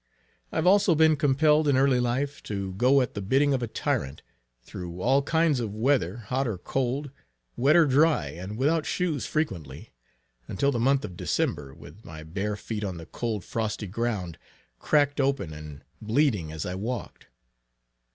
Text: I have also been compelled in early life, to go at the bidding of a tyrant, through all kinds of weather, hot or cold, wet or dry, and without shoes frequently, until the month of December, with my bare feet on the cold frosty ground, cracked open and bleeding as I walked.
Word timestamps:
I 0.51 0.55
have 0.55 0.65
also 0.65 0.95
been 0.95 1.15
compelled 1.15 1.67
in 1.67 1.77
early 1.77 1.99
life, 1.99 2.41
to 2.49 2.73
go 2.73 3.01
at 3.01 3.13
the 3.13 3.21
bidding 3.21 3.53
of 3.53 3.61
a 3.61 3.67
tyrant, 3.67 4.23
through 4.63 4.99
all 4.99 5.21
kinds 5.21 5.59
of 5.59 5.75
weather, 5.75 6.17
hot 6.17 6.47
or 6.47 6.57
cold, 6.57 7.11
wet 7.55 7.75
or 7.75 7.85
dry, 7.85 8.29
and 8.29 8.57
without 8.57 8.87
shoes 8.87 9.27
frequently, 9.27 9.91
until 10.47 10.71
the 10.71 10.79
month 10.79 11.05
of 11.05 11.15
December, 11.15 11.75
with 11.75 12.03
my 12.03 12.23
bare 12.23 12.55
feet 12.55 12.83
on 12.83 12.97
the 12.97 13.05
cold 13.05 13.45
frosty 13.45 13.85
ground, 13.85 14.39
cracked 14.79 15.21
open 15.21 15.53
and 15.53 15.83
bleeding 16.01 16.51
as 16.51 16.65
I 16.65 16.73
walked. 16.73 17.27